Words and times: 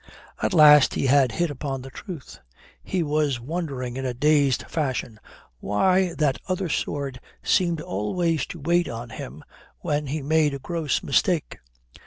At 0.41 0.55
last 0.55 0.95
he 0.95 1.05
had 1.05 1.33
hit 1.33 1.51
upon 1.51 1.83
the 1.83 1.91
truth. 1.91 2.39
He 2.83 3.03
was 3.03 3.39
wondering 3.39 3.97
in 3.97 4.03
a 4.03 4.15
dazed 4.15 4.63
fashion 4.63 5.19
why 5.59 6.13
that 6.15 6.39
other 6.47 6.69
sword 6.69 7.19
seemed 7.43 7.81
always 7.81 8.47
to 8.47 8.59
wait 8.59 8.89
on 8.89 9.11
him 9.11 9.43
when 9.81 10.07
he 10.07 10.23
made 10.23 10.55
a 10.55 10.57
gross 10.59 11.03
mistake. 11.03 11.59